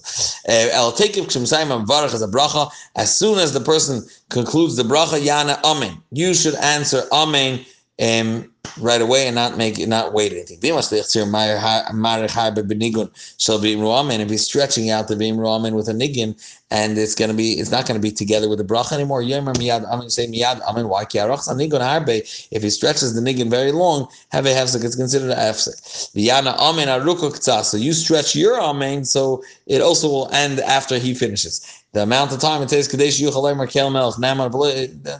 Uh, 0.49 0.69
I'll 0.75 0.93
take 0.93 1.17
it 1.17 1.23
as 2.15 2.23
a 2.23 2.29
bracha. 2.29 2.71
As 2.97 3.15
soon 3.15 3.39
as 3.39 3.53
the 3.53 3.61
person 3.61 4.03
concludes 4.29 4.77
the 4.77 4.83
bracha, 4.83 5.21
yana 5.21 5.63
amen. 5.65 6.03
You 6.11 6.35
should 6.35 6.55
answer 6.57 7.03
amen 7.13 7.65
um, 8.01 8.51
right 8.81 9.01
away 9.01 9.27
and 9.27 9.35
not 9.35 9.57
make 9.57 9.79
not 9.87 10.13
wait 10.13 10.33
anything. 10.33 10.59
So 13.37 13.61
be 13.61 13.75
If 13.75 14.31
he's 14.31 14.45
stretching 14.45 14.91
out 14.91 15.09
the 15.09 15.17
beam 15.17 15.37
ramen 15.37 15.73
with 15.73 15.89
a 15.89 15.93
niggin, 15.93 16.35
and 16.71 16.99
it's 16.99 17.15
gonna 17.15 17.35
be 17.35 17.53
it's 17.53 17.71
not 17.71 17.87
gonna 17.87 18.01
be 18.01 18.11
together 18.11 18.49
with 18.49 18.59
the 18.59 18.65
bracha 18.65 18.93
anymore. 18.93 19.23
miyad 19.23 19.85
amen 19.85 20.11
say 20.11 20.27
miyad 20.27 20.61
amen 20.63 20.89
why 20.89 21.05
If 21.05 22.63
he 22.63 22.71
stretches 22.71 23.15
the 23.15 23.21
niggin 23.21 23.51
very 23.51 23.73
long, 23.73 24.09
have 24.31 24.47
a 24.47 24.51
hefsek. 24.51 24.85
It's 24.85 24.97
considered 24.97 25.31
a 25.31 25.37
hefsek. 25.37 25.81
V'yana 26.15 26.57
amen 26.59 26.89
arukuk 26.89 27.65
So 27.65 27.77
you 27.77 27.93
stretch 27.93 28.35
your 28.35 28.61
amen, 28.61 29.05
so 29.05 29.45
it 29.67 29.81
also 29.81 30.09
will 30.09 30.29
end 30.33 30.61
after 30.61 30.99
he 30.99 31.15
finishes 31.15 31.84
the 31.95 32.03
amount 32.03 32.33
of 32.33 32.41
time 32.41 32.61
it 32.61 32.69
takes 32.69 32.89
Kadesh 32.89 33.21
Yuchalei 33.21 33.57
Markel 33.57 33.89
Melch 33.89 34.19
Namar 34.19 34.51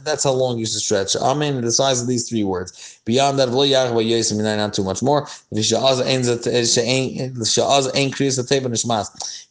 that's 0.03 0.25
how 0.25 0.33
long 0.33 0.57
you 0.59 0.65
should 0.65 0.81
stretch. 0.81 1.15
Amen. 1.15 1.61
The 1.61 1.71
size 1.71 2.01
of 2.01 2.07
these 2.07 2.27
three 2.27 2.43
words. 2.43 2.99
Beyond 3.05 3.39
that, 3.39 3.49
not 3.49 4.73
too 4.73 4.83
much 4.83 5.01
more. 5.01 5.25
If 5.51 5.57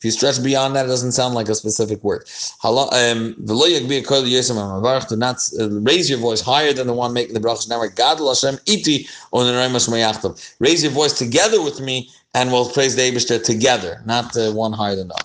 you 0.04 0.10
stretch 0.10 0.42
beyond 0.42 0.76
that, 0.76 0.84
it 0.84 0.88
doesn't 0.88 1.12
sound 1.12 1.34
like 1.34 1.48
a 1.48 1.54
specific 1.54 2.04
word. 2.04 2.28
Um, 2.62 3.34
do 3.38 5.16
not 5.16 5.36
uh, 5.58 5.70
raise 5.80 6.10
your 6.10 6.18
voice 6.18 6.40
higher 6.42 6.72
than 6.74 6.86
the 6.86 6.92
one 6.92 7.12
making 7.14 7.34
the 7.34 7.40
brachas. 7.40 7.70
Raise 10.58 10.82
your 10.82 10.92
voice 10.92 11.12
together 11.14 11.62
with 11.62 11.80
me, 11.80 12.10
and 12.34 12.52
we'll 12.52 12.68
praise 12.68 12.96
the 12.96 13.02
Abishter 13.02 13.42
together, 13.42 14.02
not 14.04 14.36
uh, 14.36 14.52
one 14.52 14.74
higher 14.74 14.96
than 14.96 15.08
the 15.08 15.14
other. 15.14 15.22